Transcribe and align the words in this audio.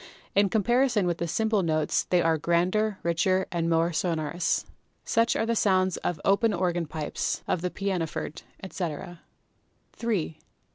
In 0.33 0.49
comparison 0.49 1.05
with 1.05 1.29
simple 1.29 1.63
tones 1.63 2.07
they 2.09 2.23
are 2.23 2.39
grander, 2.39 2.97
richer 3.03 3.45
and 3.51 3.69
more 3.69 3.93
sonorous. 3.93 4.65
Such 5.05 5.35
are 5.35 5.45
the 5.45 5.55
sounds 5.55 5.97
of 5.97 6.19
open 6.25 6.55
organ 6.55 6.87
pipes, 6.87 7.43
of 7.47 7.61
the 7.61 7.69
pianoforte, 7.69 8.41
etc. 8.63 8.97
128 8.97 9.21
PHYSICS 10.35 10.39
3. 10.39 10.39